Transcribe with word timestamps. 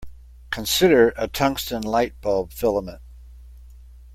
Consider 0.49 1.13
a 1.15 1.27
tungsten 1.27 1.83
light-bulb 1.83 2.53
filament. 2.53 3.03